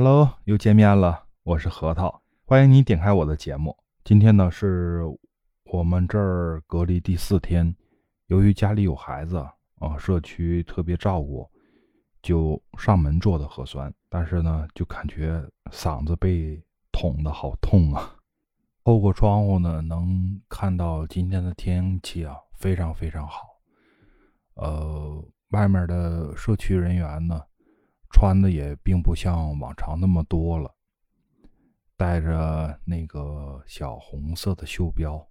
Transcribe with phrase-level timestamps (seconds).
[0.00, 3.76] Hello，又见面了，我是核桃，欢迎你点开我的节目。
[4.04, 5.02] 今天呢是
[5.64, 7.74] 我们这儿隔离第四天，
[8.28, 9.38] 由于家里有孩子
[9.80, 11.50] 啊，社区特别照顾，
[12.22, 13.92] 就上门做的核酸。
[14.08, 16.62] 但是呢，就感觉嗓子被
[16.92, 18.14] 捅的好痛啊。
[18.84, 23.40] 透过窗户呢，能看到今天的天气啊，非常非常好。
[24.54, 27.42] 呃，外面的社区人员呢。
[28.10, 30.74] 穿的也并不像往常那么多了，
[31.96, 35.28] 带着那个小红色的袖标，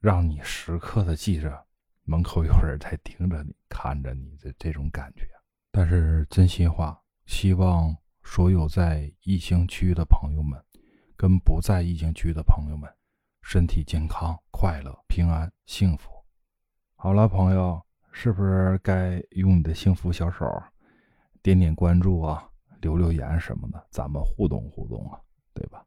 [0.00, 1.66] 让你时刻的记着
[2.04, 5.28] 门口有人在盯着你、看着你的这种感觉。
[5.70, 10.60] 但是真心话，希望所有在疫情区的朋友们，
[11.16, 12.90] 跟不在疫情区的朋友们，
[13.42, 16.10] 身体健康、快乐、平安、幸福。
[16.96, 17.80] 好了，朋友，
[18.10, 20.44] 是不是该用你的幸福小手？
[21.48, 22.46] 点点关注啊，
[22.82, 25.18] 留留言什么的，咱们互动互动啊，
[25.54, 25.82] 对吧？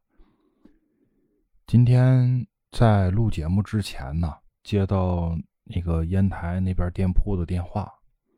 [1.67, 7.93] 今天在录节目之前呢，接到那个烟台那边店铺的电话，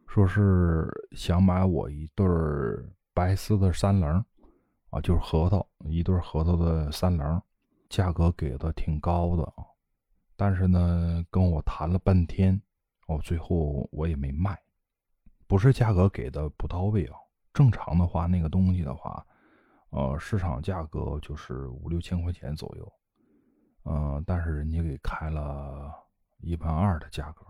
[0.06, 2.28] 说是想买我一对
[3.14, 4.22] 白丝的三棱
[4.90, 7.42] 啊，就是核桃一对核桃的三棱，
[7.88, 9.64] 价格给的挺高的啊，
[10.36, 12.62] 但是呢，跟我谈了半天，
[13.08, 14.60] 哦，最后我也没卖。
[15.46, 17.16] 不是价格给的不到位啊，
[17.54, 19.26] 正常的话，那个东西的话，
[19.92, 22.94] 呃，市场价格就是五六千块钱左右，
[23.86, 25.92] 嗯，但是人家给开了
[26.40, 27.46] 一万二的价格，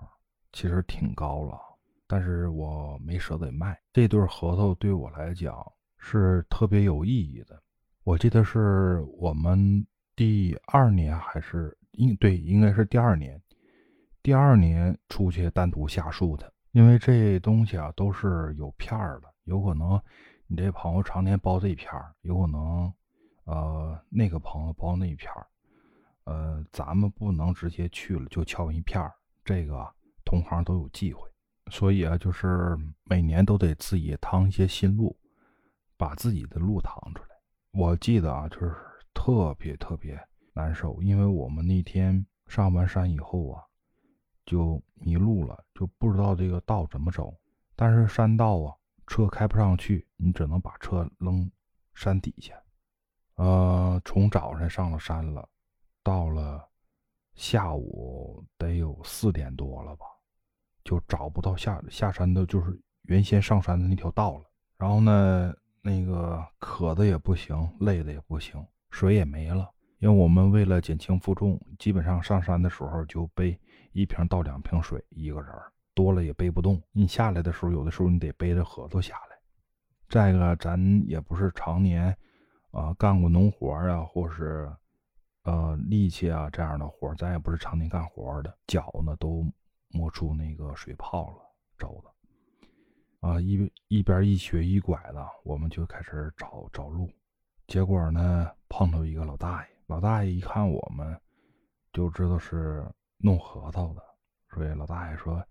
[0.52, 1.58] 其实挺高了，
[2.06, 3.80] 但是我没舍得卖。
[3.94, 5.56] 这对核桃对我来讲
[5.98, 7.62] 是特别有意义的，
[8.04, 13.42] 我记得是我们第二年还是应对，应该是第二年，
[14.22, 16.52] 第二年出去单独下树的。
[16.72, 20.02] 因为这东西啊都是有片儿的，有可能
[20.48, 22.94] 你这朋友常年包这一片儿，有可能
[23.46, 25.48] 呃那个朋友包那一片儿，
[26.26, 29.14] 呃咱们不能直接去了就敲一片儿，
[29.44, 29.86] 这个
[30.26, 31.30] 同行都有忌讳，
[31.72, 35.18] 所以啊就是每年都得自己趟一些新路，
[35.98, 37.30] 把自己的路趟出来。
[37.72, 38.76] 我记得啊就是
[39.14, 40.20] 特别特别
[40.54, 43.64] 难受，因为我们那天上完山以后啊。
[44.46, 47.34] 就迷路了，就不知道这个道怎么走。
[47.78, 48.76] 但是山道啊，
[49.08, 51.50] 车开不上去，你只能把车扔
[51.94, 52.54] 山底下。
[53.36, 55.48] 呃，从早上上了山了，
[56.04, 56.68] 到了
[57.36, 60.06] 下午得有四点多了吧，
[60.84, 64.46] 就找不到下下山的，就是原先上山的那条道了。
[64.78, 69.70] 然后呢，那个渴的也不行，累的也不行，水也没了。
[70.00, 73.60] 因为我们为了减轻负重，基本上上山的时候就背。
[73.96, 75.54] 一瓶到两瓶水，一个人
[75.94, 76.82] 多了也背不动。
[76.92, 79.38] 你下来的时候，有的时候你得背着核桃下来。
[80.10, 80.78] 再一个，咱
[81.08, 82.16] 也不是常年
[82.72, 84.72] 啊干过农活啊，或是
[85.44, 89.46] 呃力气啊这样的活，咱也不是常年干活的，脚呢都
[89.90, 91.38] 磨出那个水泡了，
[91.78, 93.28] 走的。
[93.28, 97.10] 啊，一一边一瘸一拐的，我们就开始找找路。
[97.68, 101.20] 结果呢，碰到一个老大爷，老大爷一看我们，
[101.92, 102.86] 就知道是。
[103.26, 104.04] 弄核桃的，
[104.50, 105.42] 所以老大爷说：“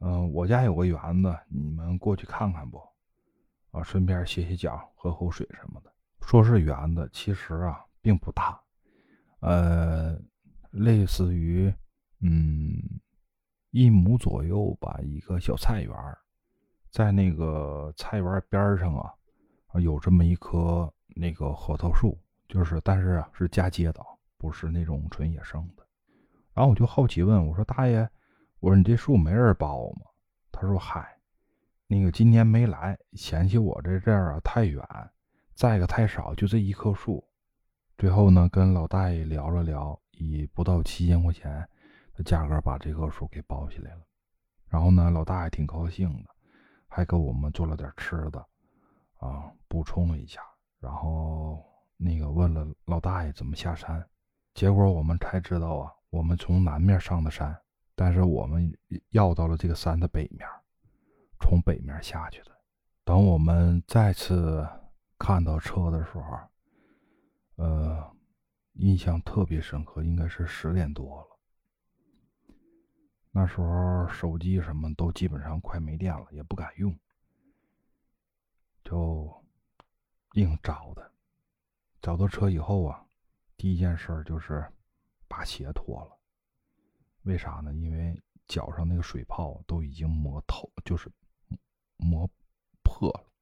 [0.00, 2.80] 嗯，我家有个园子，你们过去看看不？
[3.70, 5.92] 啊，顺便歇歇脚，喝口水什么的。
[6.22, 8.60] 说是园子，其实啊并不大，
[9.40, 10.18] 呃，
[10.70, 11.72] 类似于
[12.20, 12.72] 嗯
[13.70, 15.94] 一亩左右吧，一个小菜园，
[16.90, 19.12] 在那个菜园边上啊，
[19.80, 22.18] 有这么一棵那个核桃树，
[22.48, 24.00] 就是但是啊是嫁接的，
[24.36, 25.86] 不是那种纯野生的。”
[26.52, 28.08] 然后我就好奇问我说：“大爷，
[28.60, 30.06] 我说你这树没人包吗？”
[30.52, 31.16] 他说：“嗨，
[31.86, 34.82] 那个今年没来，嫌弃我这这儿啊太远，
[35.54, 37.24] 再一个太少，就这一棵树。”
[37.98, 41.68] 最后呢，跟老大爷聊了聊，以不到七千块钱
[42.14, 44.00] 的价格把这棵树给包下来了。
[44.68, 46.30] 然后呢，老大爷挺高兴的，
[46.86, 48.38] 还给我们做了点吃的，
[49.18, 50.40] 啊，补充了一下。
[50.78, 51.62] 然后
[51.96, 54.02] 那个问了老大爷怎么下山，
[54.54, 55.92] 结果我们才知道啊。
[56.10, 57.56] 我们从南面上的山，
[58.00, 58.74] 但是我们
[59.10, 60.48] 要到了这个山的北面，
[61.38, 62.50] 从北面下去的。
[63.04, 64.66] 等我们再次
[65.18, 66.38] 看到车的时候，
[67.56, 68.16] 呃，
[68.72, 71.26] 印象特别深刻，应该是十点多了。
[73.32, 76.98] 那时候手机什么都基本上快没电了，也不敢用，
[78.82, 79.44] 就
[80.32, 81.12] 硬找的。
[82.00, 83.04] 找到车以后啊，
[83.58, 84.66] 第一件事就是。
[85.32, 86.18] 把鞋脱了，
[87.22, 87.74] 为啥呢？
[87.74, 91.10] 因为脚上那个水泡都已经磨透，就是
[91.96, 92.28] 磨
[92.82, 93.32] 破了。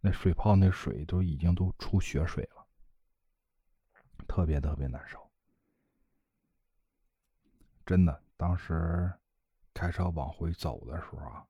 [0.00, 2.66] 那水泡那水都已经都出血水了，
[4.26, 5.30] 特别特别难受。
[7.86, 9.12] 真的，当时
[9.72, 11.46] 开车往回走的时候啊，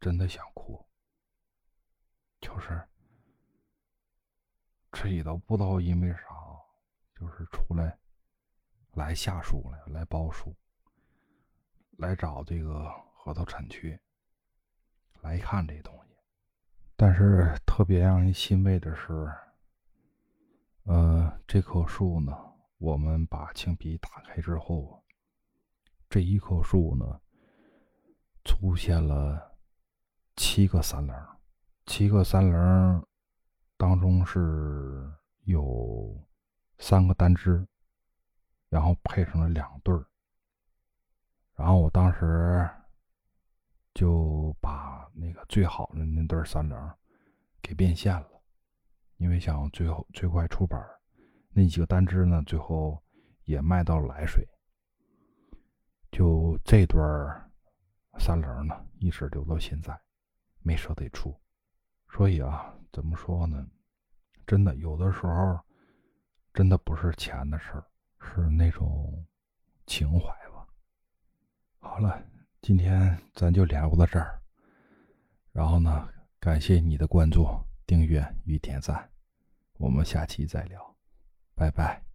[0.00, 0.84] 真的想哭。
[2.40, 2.88] 就是
[4.90, 6.24] 这里头不知道因为啥，
[7.14, 7.96] 就是出来
[8.92, 10.54] 来下树了，来报数，
[11.98, 13.98] 来找这个核桃产区
[15.22, 16.14] 来看这东西。
[16.96, 19.32] 但是特别让人欣慰的是，
[20.84, 22.36] 呃，这棵树呢，
[22.78, 25.02] 我们把青皮打开之后，
[26.08, 27.20] 这一棵树呢，
[28.44, 29.56] 出现了
[30.36, 31.28] 七个三棱。
[31.86, 33.04] 七个三棱
[33.76, 35.10] 当中是
[35.44, 36.16] 有
[36.78, 37.66] 三个单枝，
[38.72, 40.02] 然后配上了两对儿。
[41.54, 42.66] 然后我当时
[43.92, 46.98] 就把那个最好的那对三棱
[47.60, 48.42] 给变现了，
[49.18, 50.80] 因为想最后最快出本
[51.50, 53.00] 那几个单枝呢，最后
[53.44, 54.48] 也卖到了来水。
[56.10, 57.50] 就这对儿
[58.18, 60.00] 三棱呢，一直留到现在，
[60.62, 61.38] 没舍得出。
[62.08, 63.66] 所以啊，怎么说呢？
[64.46, 65.60] 真的，有的时候，
[66.54, 67.84] 真的不是钱的事儿，
[68.22, 69.24] 是那种
[69.86, 70.66] 情怀吧。
[71.78, 72.22] 好了，
[72.60, 74.40] 今天咱就聊到这儿。
[75.52, 76.08] 然后呢，
[76.40, 77.46] 感谢你的关注、
[77.86, 79.10] 订阅与点赞，
[79.78, 80.96] 我们下期再聊，
[81.54, 82.11] 拜拜。